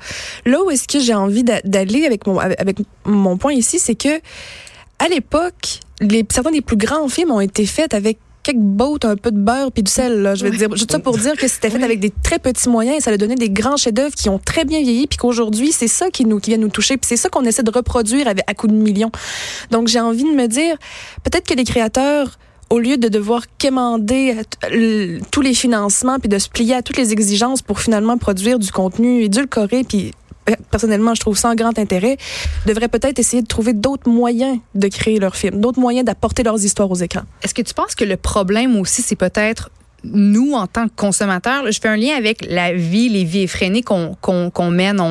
Là 0.46 0.62
où 0.64 0.70
est-ce 0.70 0.88
que 0.88 1.00
j'ai 1.00 1.14
envie 1.14 1.44
d'aller 1.44 2.06
avec 2.06 2.28
mon, 2.28 2.38
avec 2.40 2.78
mon 3.06 3.38
point 3.38 3.54
ici, 3.54 3.80
c'est 3.80 3.96
que 3.96 4.20
à 5.02 5.08
l'époque, 5.08 5.80
les, 6.00 6.24
certains 6.30 6.52
des 6.52 6.62
plus 6.62 6.78
grands 6.78 7.08
films 7.08 7.32
ont 7.32 7.42
été 7.42 7.66
faits 7.66 7.96
avec 7.96 8.20
quelques 8.44 8.60
bottes, 8.60 9.06
un 9.06 9.16
peu 9.16 9.32
de 9.32 9.38
beurre 9.38 9.72
puis 9.72 9.82
du 9.82 9.92
sel. 9.92 10.22
Là, 10.22 10.36
je 10.36 10.46
veux 10.46 10.52
oui. 10.52 10.58
dire, 10.58 10.70
juste 10.76 10.92
ça 10.92 11.00
pour 11.00 11.18
dire 11.18 11.36
que 11.36 11.48
c'était 11.48 11.72
fait 11.72 11.78
oui. 11.78 11.84
avec 11.84 12.00
des 12.00 12.12
très 12.12 12.38
petits 12.38 12.70
moyens 12.70 12.98
et 12.98 13.02
ça 13.02 13.10
a 13.10 13.18
donné 13.18 13.34
des 13.34 13.50
grands 13.50 13.78
chefs-d'œuvre 13.78 14.14
qui 14.14 14.30
ont 14.30 14.38
très 14.38 14.64
bien 14.64 14.80
vieilli 14.82 15.08
puis 15.08 15.18
qu'aujourd'hui 15.18 15.72
c'est 15.72 15.88
ça 15.88 16.12
qui 16.12 16.26
nous 16.26 16.40
qui 16.40 16.52
vient 16.52 16.60
nous 16.60 16.70
toucher 16.70 16.98
puis 16.98 17.08
c'est 17.08 17.18
ça 17.18 17.30
qu'on 17.30 17.44
essaie 17.46 17.64
de 17.64 17.72
reproduire 17.72 18.28
avec, 18.28 18.44
à 18.48 18.54
coups 18.54 18.74
de 18.74 18.78
millions. 18.78 19.12
Donc 19.72 19.88
j'ai 19.88 20.00
envie 20.00 20.24
de 20.24 20.36
me 20.36 20.48
dire 20.48 20.78
peut-être 21.24 21.48
que 21.48 21.56
les 21.56 21.64
créateurs 21.66 22.38
au 22.70 22.80
lieu 22.80 22.98
de 22.98 23.08
devoir 23.08 23.44
quémander 23.58 24.36
tous 25.32 25.42
les 25.42 25.54
financements 25.54 26.20
puis 26.20 26.30
de 26.30 26.38
se 26.38 26.48
plier 26.48 26.76
à 26.76 26.82
toutes 26.84 26.98
les 26.98 27.12
exigences 27.12 27.62
pour 27.62 27.80
finalement 27.80 28.18
produire 28.18 28.60
du 28.60 28.72
contenu 28.72 29.24
édulcoré 29.24 29.84
puis 29.84 30.14
personnellement, 30.70 31.14
je 31.16 31.22
trouve 31.22 31.38
un 31.44 31.56
grand 31.56 31.78
intérêt, 31.80 32.18
devraient 32.66 32.88
peut-être 32.88 33.20
essayer 33.20 33.42
de 33.42 33.48
trouver 33.48 33.74
d'autres 33.74 34.10
moyens 34.10 34.60
de 34.76 34.88
créer 34.88 35.20
leurs 35.20 35.36
films, 35.36 35.60
d'autres 35.60 35.80
moyens 35.80 36.06
d'apporter 36.06 36.44
leurs 36.44 36.64
histoires 36.64 36.90
aux 36.92 36.96
écrans. 36.96 37.24
Est-ce 37.44 37.54
que 37.54 37.62
tu 37.62 37.74
penses 37.74 37.96
que 37.96 38.06
le 38.06 38.18
problème 38.18 38.80
aussi, 38.80 39.02
c'est 39.02 39.16
peut-être 39.16 39.70
nous, 40.04 40.54
en 40.54 40.68
tant 40.68 40.88
que 40.88 40.94
consommateurs, 40.96 41.72
je 41.72 41.80
fais 41.80 41.90
un 41.90 41.98
lien 41.98 42.16
avec 42.16 42.46
la 42.48 42.74
vie, 42.74 43.10
les 43.10 43.24
vies 43.24 43.44
effrénées 43.44 43.84
qu'on 43.84 44.16
qu 44.22 44.52
qu 44.54 44.64
mène. 44.70 45.02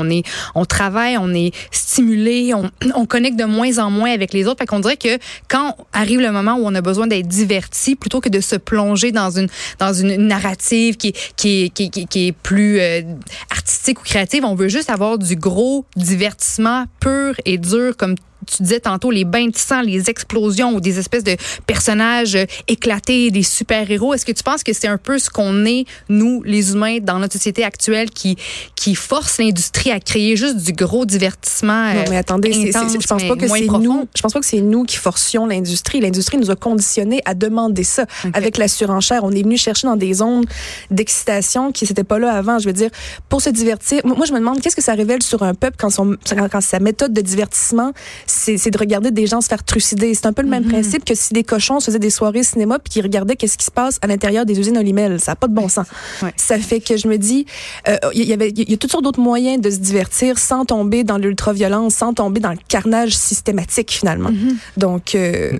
On 0.55 0.65
travaille, 0.65 1.17
on 1.19 1.33
est 1.33 1.53
stimulé, 1.71 2.55
on, 2.55 2.71
on 2.95 3.07
connecte 3.07 3.39
de 3.39 3.45
moins 3.45 3.79
en 3.79 3.91
moins 3.91 4.13
avec 4.13 4.33
les 4.33 4.47
autres. 4.47 4.59
Fait 4.59 4.67
qu'on 4.67 4.81
dirait 4.81 4.97
que 4.97 5.19
quand 5.49 5.77
arrive 5.93 6.21
le 6.21 6.33
moment 6.33 6.55
où 6.55 6.63
on 6.65 6.75
a 6.75 6.81
besoin 6.81 7.07
d'être 7.07 7.29
diverti, 7.29 7.97
plutôt 7.97 8.21
que 8.21 8.29
de 8.29 8.41
se 8.41 8.57
plonger 8.57 9.13
dans 9.13 9.31
une 9.31 10.17
narrative 10.27 10.97
qui 10.97 11.15
est 11.39 12.33
plus 12.43 12.81
euh, 12.81 13.03
artistique 13.51 14.01
ou 14.01 14.05
créative, 14.05 14.45
on 14.45 14.55
veut 14.55 14.69
juste 14.69 14.91
avoir 14.91 15.19
du 15.19 15.37
gros 15.37 15.85
divertissement 15.97 16.85
pur 17.01 17.35
et 17.45 17.59
dur 17.59 17.97
comme 17.97 18.15
tu 18.47 18.63
disais 18.63 18.81
tantôt, 18.81 19.11
les 19.11 19.25
bains 19.25 19.49
de 19.49 19.57
sang, 19.57 19.83
les 19.83 20.11
explosions 20.11 20.75
ou 20.75 20.81
des 20.81 20.99
espèces 20.99 21.25
de 21.25 21.37
personnages 21.67 22.39
éclatés, 22.69 23.31
des 23.31 23.43
super-héros. 23.43 24.15
Est-ce 24.15 24.25
que 24.25 24.33
tu 24.33 24.43
penses 24.43 24.63
que 24.63 24.73
c'est 24.73 24.89
un 24.89 24.99
peu 24.99 25.19
ce 25.19 25.31
qu'on 25.31 25.65
est, 25.65 25.85
nous, 26.09 26.43
les 26.45 26.73
humains, 26.73 26.99
dans 27.01 27.19
notre 27.19 27.35
société 27.35 27.65
actuelle, 27.65 28.11
qui, 28.11 28.37
qui 28.77 28.95
force 28.95 29.39
l'industrie 29.39 29.91
à 29.91 30.01
créer 30.01 30.37
juste 30.37 30.57
du 30.57 30.73
gros 30.73 31.05
divertissement 31.05 31.95
Non, 31.95 32.05
mais 32.11 32.17
attendez, 32.17 32.69
intense, 32.69 32.93
je 33.01 33.07
pense 33.07 33.25
pas 33.25 33.37
que 33.37 33.49
c'est 33.49 33.67
nous. 33.67 34.09
Je 34.15 34.23
pense 34.23 34.33
pas 34.33 34.41
que 34.41 34.47
c'est 34.47 34.61
nous 34.61 34.85
qui 34.85 34.97
forcions 34.97 35.47
l'industrie. 35.47 36.01
L'industrie 36.01 36.39
nous 36.39 36.51
a 36.51 36.57
conditionnés 36.57 37.21
à 37.25 37.35
demander 37.35 37.85
ça. 37.85 38.03
Okay. 38.25 38.31
Avec 38.35 38.59
la 38.59 38.69
surenchère, 38.69 39.25
on 39.25 39.31
est 39.31 39.43
venu 39.43 39.57
chercher 39.57 39.87
dans 39.87 39.97
des 39.97 40.15
zones 40.15 40.45
d'excitation 40.91 41.73
qui 41.73 41.85
n'étaient 41.85 42.05
pas 42.05 42.19
là 42.19 42.33
avant. 42.33 42.59
Je 42.59 42.67
veux 42.67 42.73
dire, 42.73 42.91
pour 43.29 43.41
se 43.41 43.51
divertir. 43.51 44.01
Moi, 44.05 44.27
je 44.27 44.33
me 44.33 44.39
demande 44.39 44.61
qu'est-ce 44.61 44.77
que 44.77 44.83
ça 44.83 44.95
révèle 44.95 45.23
sur 45.23 45.43
un 45.43 45.55
peuple 45.55 45.77
quand, 45.79 45.91
son, 45.91 46.17
quand 46.27 46.61
sa 46.61 46.79
méthode 46.79 47.13
de 47.13 47.21
divertissement 47.21 47.93
c'est 48.31 48.71
de 48.71 48.79
regarder 48.79 49.11
des 49.11 49.27
gens 49.27 49.41
se 49.41 49.49
faire 49.49 49.65
trucider. 49.65 50.15
C'est 50.15 50.27
un 50.27 50.33
peu 50.33 50.43
le 50.43 50.49
même 50.49 50.65
mm 50.65 50.67
-hmm. 50.67 50.71
principe 50.73 51.05
que 51.05 51.15
si 51.15 51.33
des 51.33 51.45
cochons 51.45 51.81
se 51.81 51.87
faisaient 51.87 51.99
des 52.09 52.15
soirées 52.19 52.45
cinéma 52.53 52.79
puis 52.79 52.91
qu'ils 52.93 53.03
regardaient 53.03 53.37
qu'est-ce 53.37 53.59
qui 53.59 53.65
se 53.65 53.71
passe 53.71 53.99
à 54.03 54.07
l'intérieur 54.07 54.45
des 54.47 54.59
usines 54.61 54.79
Olimel. 54.79 55.13
Ça 55.21 55.33
n'a 55.33 55.37
pas 55.37 55.49
de 55.49 55.55
bon 55.61 55.69
sens. 55.69 55.87
Ouais. 56.23 56.33
Ça 56.37 56.57
fait 56.59 56.81
que 56.81 56.97
je 56.97 57.07
me 57.09 57.17
dis, 57.29 57.47
il 57.87 57.93
euh, 57.93 58.31
y, 58.31 58.33
avait, 58.33 58.51
il 58.51 58.71
y 58.71 58.75
a 58.75 58.77
toutes 58.77 58.93
sortes 58.95 59.05
d'autres 59.05 59.21
moyens 59.33 59.61
de 59.61 59.71
se 59.71 59.81
divertir 59.91 60.39
sans 60.39 60.65
tomber 60.65 61.01
dans 61.11 61.19
l'ultra-violence, 61.19 61.95
sans 62.03 62.13
tomber 62.15 62.41
dans 62.47 62.55
le 62.59 62.63
carnage 62.75 63.13
systématique 63.31 63.91
finalement. 64.01 64.33
Mm 64.33 64.37
-hmm. 64.37 64.81
Donc, 64.85 65.05
euh, 65.15 65.59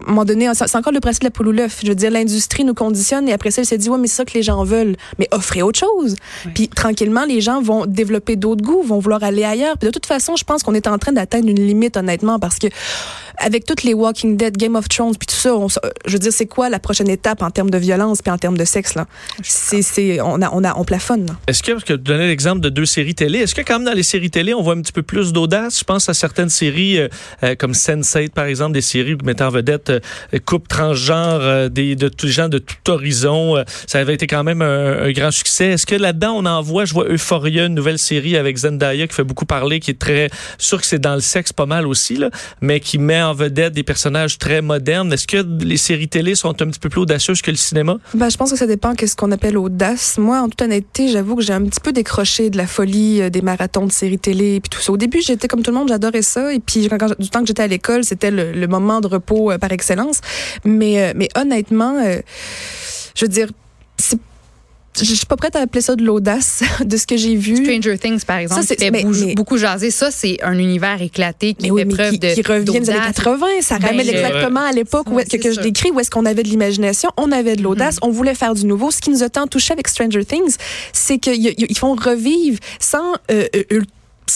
à 0.00 0.04
un 0.04 0.10
moment 0.10 0.24
donné, 0.24 0.48
c'est 0.54 0.76
encore 0.76 0.92
le 0.92 1.00
principe 1.00 1.22
de 1.22 1.26
la 1.26 1.30
poule 1.30 1.48
ou 1.48 1.52
l'œuf. 1.52 1.80
Je 1.82 1.88
veux 1.88 1.94
dire, 1.94 2.10
l'industrie 2.10 2.64
nous 2.64 2.74
conditionne 2.74 3.28
et 3.28 3.32
après 3.32 3.50
ça, 3.50 3.62
elle 3.62 3.66
s'est 3.66 3.78
dit, 3.78 3.90
ouais, 3.90 3.98
mais 3.98 4.06
c'est 4.06 4.16
ça 4.16 4.24
que 4.24 4.34
les 4.34 4.42
gens 4.42 4.62
veulent. 4.62 4.96
Mais 5.18 5.28
offrez 5.32 5.62
autre 5.62 5.78
chose. 5.78 6.16
Puis 6.54 6.68
tranquillement, 6.68 7.24
les 7.24 7.40
gens 7.40 7.60
vont 7.60 7.84
développer 7.86 8.36
d'autres 8.36 8.64
goûts, 8.64 8.82
vont 8.82 9.00
vouloir 9.00 9.24
aller 9.24 9.44
ailleurs. 9.44 9.76
Puis 9.76 9.88
de 9.88 9.92
toute 9.92 10.06
façon, 10.06 10.36
je 10.36 10.44
pense 10.44 10.62
qu'on 10.62 10.74
est 10.74 10.86
en 10.86 10.98
train 10.98 11.12
d'atteindre 11.12 11.48
une 11.48 11.60
limite, 11.60 11.96
honnêtement, 11.96 12.38
parce 12.38 12.58
que 12.58 12.68
avec 13.40 13.64
toutes 13.64 13.82
les 13.82 13.94
Walking 13.94 14.36
Dead, 14.36 14.56
Game 14.56 14.76
of 14.76 14.88
Thrones, 14.88 15.16
puis 15.16 15.26
tout 15.26 15.34
ça, 15.34 15.54
on, 15.54 15.68
je 15.68 16.12
veux 16.12 16.18
dire, 16.18 16.32
c'est 16.32 16.46
quoi 16.46 16.68
la 16.68 16.78
prochaine 16.78 17.08
étape 17.08 17.42
en 17.42 17.50
termes 17.50 17.70
de 17.70 17.78
violence 17.78 18.22
puis 18.22 18.30
en 18.30 18.38
termes 18.38 18.58
de 18.58 18.64
sexe 18.64 18.94
là? 18.94 19.06
C'est, 19.42 20.20
on 20.20 20.42
a, 20.42 20.50
on 20.52 20.64
a, 20.64 20.76
on 20.76 20.84
plafonne. 20.84 21.36
Est-ce 21.46 21.62
que, 21.62 21.72
parce 21.72 21.84
que 21.84 21.94
tu 21.94 22.00
donnais 22.00 22.26
l'exemple 22.28 22.60
de 22.60 22.68
deux 22.68 22.86
séries 22.86 23.14
télé, 23.14 23.40
est-ce 23.40 23.54
que 23.54 23.62
quand 23.62 23.78
même 23.78 23.86
dans 23.86 23.94
les 23.94 24.02
séries 24.02 24.30
télé, 24.30 24.54
on 24.54 24.62
voit 24.62 24.74
un 24.74 24.80
petit 24.80 24.92
peu 24.92 25.02
plus 25.02 25.32
d'audace? 25.32 25.78
Je 25.78 25.84
pense 25.84 26.08
à 26.08 26.14
certaines 26.14 26.48
séries 26.48 26.98
euh, 26.98 27.08
euh, 27.42 27.54
comme 27.54 27.72
Sense8, 27.72 28.30
par 28.30 28.46
exemple, 28.46 28.72
des 28.72 28.80
séries 28.80 29.16
mettant 29.24 29.46
en 29.46 29.50
vedette 29.50 29.90
euh, 29.90 30.00
couple 30.44 30.68
transgenre, 30.68 31.40
euh, 31.40 31.68
des, 31.68 31.96
de 31.96 32.08
tous 32.08 32.26
les 32.26 32.32
gens 32.32 32.48
de 32.48 32.58
tout 32.58 32.90
horizon. 32.90 33.56
Euh, 33.56 33.64
ça 33.86 33.98
avait 33.98 34.14
été 34.14 34.26
quand 34.26 34.44
même 34.44 34.62
un, 34.62 35.02
un 35.04 35.12
grand 35.12 35.30
succès. 35.30 35.66
Est-ce 35.66 35.86
que 35.86 35.94
là-dedans, 35.94 36.34
on 36.36 36.46
en 36.46 36.62
voit, 36.62 36.84
je 36.84 36.94
vois 36.94 37.06
Euphoria, 37.08 37.66
une 37.66 37.74
nouvelle 37.74 37.98
série 37.98 38.36
avec 38.36 38.56
Zendaya 38.56 39.06
qui 39.06 39.14
fait 39.14 39.24
beaucoup 39.24 39.46
parler, 39.46 39.80
qui 39.80 39.90
est 39.90 39.98
très 39.98 40.30
sûr 40.58 40.80
que 40.80 40.86
c'est 40.86 40.98
dans 40.98 41.14
le 41.14 41.20
sexe 41.20 41.52
pas 41.52 41.66
mal 41.66 41.86
aussi, 41.86 42.16
là, 42.16 42.30
mais 42.60 42.80
qui 42.80 42.98
met 42.98 43.22
en 43.22 43.27
vedette 43.32 43.72
des 43.72 43.82
personnages 43.82 44.38
très 44.38 44.62
modernes. 44.62 45.12
Est-ce 45.12 45.26
que 45.26 45.38
les 45.64 45.76
séries 45.76 46.08
télé 46.08 46.34
sont 46.34 46.50
un 46.62 46.66
petit 46.66 46.78
peu 46.78 46.88
plus 46.88 47.00
audacieuses 47.00 47.42
que 47.42 47.50
le 47.50 47.56
cinéma? 47.56 47.96
Ben, 48.14 48.28
je 48.28 48.36
pense 48.36 48.50
que 48.50 48.56
ça 48.56 48.66
dépend 48.66 48.92
de 48.92 49.06
ce 49.06 49.16
qu'on 49.16 49.32
appelle 49.32 49.56
audace? 49.56 50.18
Moi, 50.18 50.40
en 50.40 50.48
toute 50.48 50.62
honnêteté, 50.62 51.08
j'avoue 51.08 51.36
que 51.36 51.42
j'ai 51.42 51.52
un 51.52 51.64
petit 51.64 51.80
peu 51.80 51.92
décroché 51.92 52.50
de 52.50 52.56
la 52.56 52.66
folie 52.66 53.22
euh, 53.22 53.30
des 53.30 53.42
marathons 53.42 53.86
de 53.86 53.92
séries 53.92 54.18
télé 54.18 54.60
puis 54.60 54.70
tout 54.70 54.80
ça. 54.80 54.92
Au 54.92 54.96
début, 54.96 55.20
j'étais 55.20 55.48
comme 55.48 55.62
tout 55.62 55.70
le 55.70 55.76
monde, 55.76 55.88
j'adorais 55.88 56.22
ça. 56.22 56.52
Et 56.52 56.60
puis, 56.60 56.88
du 57.18 57.30
temps 57.30 57.40
que 57.40 57.46
j'étais 57.46 57.62
à 57.62 57.66
l'école, 57.66 58.04
c'était 58.04 58.30
le, 58.30 58.66
moment 58.68 59.00
de 59.00 59.06
repos 59.06 59.50
euh, 59.50 59.58
par 59.58 59.72
excellence. 59.72 60.20
Mais, 60.64 61.02
euh, 61.02 61.12
mais 61.16 61.28
honnêtement, 61.36 61.96
je 63.14 63.24
veux 63.24 63.28
dire, 63.28 63.48
c'est 63.96 64.18
je 65.04 65.14
suis 65.14 65.26
pas 65.26 65.36
prête 65.36 65.56
à 65.56 65.60
appeler 65.60 65.80
ça 65.80 65.96
de 65.96 66.04
l'audace 66.04 66.62
de 66.84 66.96
ce 66.96 67.06
que 67.06 67.16
j'ai 67.16 67.36
vu. 67.36 67.56
Stranger 67.64 67.98
Things, 67.98 68.24
par 68.24 68.38
exemple, 68.38 68.62
ça, 68.62 68.74
c'est 68.78 68.90
beaucoup, 68.90 69.34
beaucoup 69.34 69.58
jasé. 69.58 69.90
Ça, 69.90 70.10
c'est 70.10 70.42
un 70.42 70.58
univers 70.58 71.00
éclaté 71.02 71.54
qui 71.54 71.70
oui, 71.70 71.82
fait 71.82 71.88
preuve 71.88 72.10
qui, 72.12 72.18
de 72.18 72.34
qui 72.34 72.42
revient 72.42 72.80
des 72.80 72.90
années 72.90 73.00
80. 73.06 73.46
Ça 73.60 73.78
ben, 73.78 73.88
ramène 73.88 74.08
exactement 74.08 74.60
à 74.60 74.72
l'époque 74.72 75.10
où 75.10 75.16
que, 75.16 75.36
que 75.36 75.52
je 75.52 75.60
décris 75.60 75.90
où 75.90 76.00
est-ce 76.00 76.10
qu'on 76.10 76.26
avait 76.26 76.42
de 76.42 76.48
l'imagination, 76.48 77.10
on 77.16 77.32
avait 77.32 77.56
de 77.56 77.62
l'audace, 77.62 77.96
mm 77.96 77.98
-hmm. 77.98 78.08
on 78.08 78.10
voulait 78.10 78.34
faire 78.34 78.54
du 78.54 78.64
nouveau. 78.66 78.90
Ce 78.90 79.00
qui 79.00 79.10
nous 79.10 79.22
a 79.22 79.28
tant 79.28 79.46
touché 79.46 79.72
avec 79.72 79.88
Stranger 79.88 80.24
Things, 80.24 80.56
c'est 80.92 81.18
qu'ils 81.18 81.78
font 81.78 81.94
revivre 81.94 82.58
sans 82.80 83.14
euh, 83.30 83.46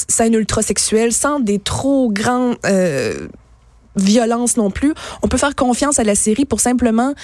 scène 0.09 0.35
ultra 0.35 0.63
sexuelle, 0.63 1.13
sans 1.13 1.41
des 1.41 1.59
trop 1.59 2.11
grands 2.11 2.55
euh, 2.67 3.29
violence 3.97 4.57
non 4.57 4.71
plus. 4.71 4.95
On 5.23 5.29
peut 5.29 5.39
faire 5.39 5.55
confiance 5.55 5.99
à 5.99 6.05
la 6.05 6.15
série 6.15 6.45
pour 6.45 6.61
simplement 6.61 7.15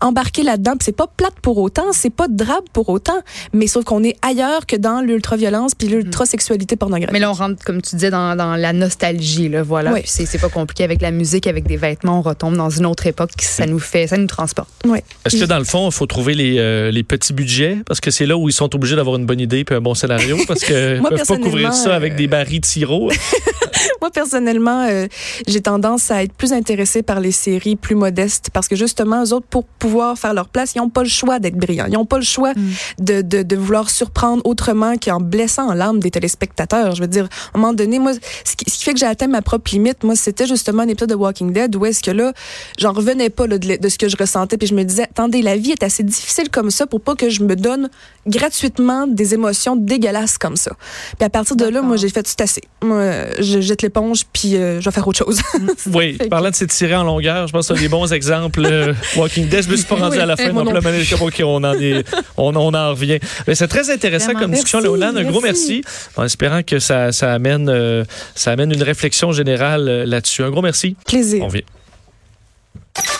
embarquer 0.00 0.42
là-dedans. 0.42 0.74
C'est 0.80 0.96
pas 0.96 1.06
plate 1.06 1.34
pour 1.42 1.58
autant, 1.58 1.92
c'est 1.92 2.10
pas 2.10 2.28
drabe 2.28 2.64
pour 2.72 2.88
autant, 2.88 3.20
mais 3.52 3.66
sauf 3.66 3.84
qu'on 3.84 4.02
est 4.02 4.16
ailleurs 4.22 4.66
que 4.66 4.76
dans 4.76 5.00
l'ultra-violence 5.00 5.74
puis 5.74 5.88
l'ultra-sexualité 5.88 6.76
pornographique. 6.76 7.12
Mais 7.12 7.20
là, 7.20 7.30
on 7.30 7.34
rentre, 7.34 7.64
comme 7.64 7.82
tu 7.82 7.96
disais, 7.96 8.10
dans, 8.10 8.36
dans 8.36 8.56
la 8.56 8.72
nostalgie, 8.72 9.48
là, 9.48 9.62
voilà. 9.62 9.92
Oui. 9.92 10.00
C'est 10.04 10.40
pas 10.40 10.48
compliqué 10.48 10.84
avec 10.84 11.00
la 11.00 11.10
musique, 11.10 11.46
avec 11.46 11.66
des 11.66 11.76
vêtements, 11.76 12.18
on 12.18 12.22
retombe 12.22 12.56
dans 12.56 12.70
une 12.70 12.86
autre 12.86 13.06
époque, 13.06 13.30
ça 13.40 13.66
nous 13.66 13.78
fait, 13.78 14.06
ça 14.06 14.16
nous 14.16 14.26
transporte. 14.26 14.68
Oui. 14.84 14.98
Est-ce 15.24 15.36
que 15.36 15.44
dans 15.44 15.58
le 15.58 15.64
fond, 15.64 15.88
il 15.88 15.92
faut 15.92 16.06
trouver 16.06 16.34
les, 16.34 16.58
euh, 16.58 16.90
les 16.90 17.02
petits 17.02 17.32
budgets? 17.32 17.78
Parce 17.86 18.00
que 18.00 18.10
c'est 18.10 18.26
là 18.26 18.36
où 18.36 18.48
ils 18.48 18.52
sont 18.52 18.74
obligés 18.74 18.96
d'avoir 18.96 19.16
une 19.16 19.26
bonne 19.26 19.40
idée 19.40 19.64
puis 19.64 19.74
un 19.74 19.80
bon 19.80 19.94
scénario 19.94 20.38
parce 20.46 20.60
que 20.60 20.98
Moi, 21.00 21.10
peuvent 21.10 21.26
pas 21.26 21.38
couvrir 21.38 21.72
ça 21.72 21.94
avec 21.94 22.16
des 22.16 22.26
barils 22.26 22.60
de 22.60 22.66
sirop. 22.66 23.10
Moi, 24.00 24.10
personnellement, 24.10 24.86
euh, 24.88 25.06
j'ai 25.46 25.60
tendance 25.60 26.10
à 26.10 26.13
être 26.22 26.32
plus 26.32 26.52
intéressée 26.52 27.02
par 27.02 27.20
les 27.20 27.32
séries 27.32 27.76
plus 27.76 27.94
modestes 27.94 28.50
parce 28.52 28.68
que 28.68 28.76
justement, 28.76 29.24
eux 29.24 29.32
autres, 29.32 29.46
pour 29.48 29.64
pouvoir 29.64 30.18
faire 30.18 30.34
leur 30.34 30.48
place, 30.48 30.74
ils 30.74 30.78
n'ont 30.78 30.90
pas 30.90 31.02
le 31.02 31.08
choix 31.08 31.38
d'être 31.38 31.56
brillants. 31.56 31.86
Ils 31.88 31.94
n'ont 31.94 32.04
pas 32.04 32.18
le 32.18 32.24
choix 32.24 32.52
mm. 32.52 32.70
de, 33.00 33.22
de, 33.22 33.42
de, 33.42 33.56
vouloir 33.56 33.90
surprendre 33.90 34.42
autrement 34.44 34.96
qu'en 34.96 35.20
blessant 35.20 35.72
l'âme 35.74 36.00
des 36.00 36.10
téléspectateurs. 36.10 36.94
Je 36.94 37.02
veux 37.02 37.08
dire, 37.08 37.24
à 37.24 37.58
un 37.58 37.60
moment 37.60 37.72
donné, 37.72 37.98
moi, 37.98 38.12
ce 38.44 38.56
qui, 38.56 38.70
ce 38.70 38.78
qui 38.78 38.84
fait 38.84 38.92
que 38.92 38.98
j'ai 38.98 39.06
atteint 39.06 39.26
ma 39.26 39.42
propre 39.42 39.70
limite, 39.72 40.04
moi, 40.04 40.16
c'était 40.16 40.46
justement 40.46 40.82
un 40.82 40.88
épisode 40.88 41.10
de 41.10 41.14
Walking 41.14 41.52
Dead 41.52 41.74
où 41.76 41.84
est-ce 41.86 42.02
que 42.02 42.10
là, 42.10 42.32
j'en 42.78 42.92
revenais 42.92 43.30
pas 43.30 43.46
là, 43.46 43.58
de, 43.58 43.76
de, 43.76 43.88
ce 43.88 43.98
que 43.98 44.08
je 44.08 44.16
ressentais, 44.16 44.56
puis 44.56 44.66
je 44.66 44.74
me 44.74 44.84
disais, 44.84 45.04
attendez, 45.04 45.42
la 45.42 45.56
vie 45.56 45.72
est 45.72 45.82
assez 45.82 46.02
difficile 46.02 46.50
comme 46.50 46.70
ça 46.70 46.86
pour 46.86 47.00
pas 47.00 47.14
que 47.14 47.28
je 47.28 47.42
me 47.42 47.56
donne 47.56 47.88
gratuitement 48.26 49.06
des 49.06 49.34
émotions 49.34 49.76
dégueulasses 49.76 50.38
comme 50.38 50.56
ça. 50.56 50.72
Puis 51.18 51.24
à 51.24 51.30
partir 51.30 51.56
de 51.56 51.66
là, 51.66 51.82
moi, 51.82 51.96
j'ai 51.96 52.08
fait 52.08 52.22
tout 52.22 52.42
assez. 52.42 52.62
Moi, 52.82 53.10
je 53.38 53.60
jette 53.60 53.82
l'éponge, 53.82 54.24
puis 54.32 54.56
euh, 54.56 54.80
je 54.80 54.84
vais 54.84 54.94
faire 54.94 55.06
autre 55.06 55.18
chose. 55.18 55.40
oui, 55.92 56.16
parlant 56.30 56.50
de 56.50 56.54
s'étirer 56.54 56.94
en 56.94 57.04
longueur, 57.04 57.46
je 57.46 57.52
pense 57.52 57.68
que 57.68 57.74
c'est 57.74 57.80
des 57.80 57.88
bons 57.88 58.12
exemples. 58.12 58.64
Euh, 58.64 58.94
Walking 59.16 59.48
Dead, 59.48 59.64
je 59.64 59.70
me 59.70 59.76
suis 59.76 59.86
pas 59.86 59.96
rendu 59.96 60.16
oui, 60.16 60.22
à 60.22 60.26
la 60.26 60.36
fin, 60.36 60.52
donc 60.52 60.72
là, 60.72 60.80
OK, 61.20 61.42
on 61.44 61.64
en, 61.64 61.74
est, 61.74 62.04
on, 62.36 62.54
on 62.56 62.74
en 62.74 62.90
revient. 62.90 63.18
Mais 63.46 63.54
c'est 63.54 63.68
très 63.68 63.90
intéressant 63.90 64.26
Vraiment, 64.26 64.40
comme 64.40 64.50
discussion, 64.52 64.80
Léonane. 64.80 65.16
Un 65.18 65.24
gros 65.24 65.40
merci. 65.40 65.82
En 66.16 66.24
espérant 66.24 66.62
que 66.62 66.78
ça, 66.78 67.12
ça, 67.12 67.32
amène, 67.32 67.68
euh, 67.68 68.04
ça 68.34 68.52
amène 68.52 68.72
une 68.72 68.82
réflexion 68.82 69.32
générale 69.32 70.04
là-dessus. 70.04 70.42
Un 70.42 70.50
gros 70.50 70.62
merci. 70.62 70.96
Plaisir. 71.06 71.42
On 71.42 71.48
revient. 71.48 71.64